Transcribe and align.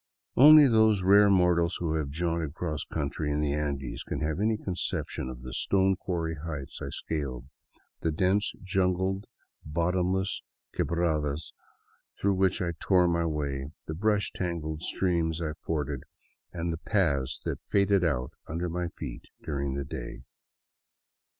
Only 0.35 0.67
those 0.67 1.03
rare 1.03 1.29
mortals 1.29 1.75
who 1.79 1.93
have 1.93 2.09
jaunted 2.09 2.55
cross 2.55 2.83
country 2.83 3.31
in 3.31 3.39
the 3.39 3.53
Andes 3.53 4.01
can 4.01 4.19
have 4.21 4.39
any 4.39 4.57
conception 4.57 5.29
of 5.29 5.43
the 5.43 5.53
stone 5.53 5.95
quarry 5.95 6.33
heights 6.43 6.79
I 6.81 6.89
scaled, 6.89 7.45
the 7.99 8.11
dense 8.11 8.51
jungled, 8.63 9.27
bottomless 9.63 10.41
quebradas 10.73 11.53
through 12.19 12.33
which 12.33 12.63
I 12.63 12.71
tore 12.79 13.07
my 13.07 13.27
way, 13.27 13.69
the 13.85 13.93
brush 13.93 14.31
tangled 14.33 14.81
streams 14.81 15.39
I 15.39 15.53
forded, 15.63 16.01
and 16.51 16.73
the 16.73 16.77
paths 16.77 17.39
that 17.45 17.59
faded 17.69 18.03
out 18.03 18.31
under 18.47 18.69
my 18.69 18.87
feet 18.97 19.25
during 19.43 19.75
that 19.75 19.89
day. 19.89 20.23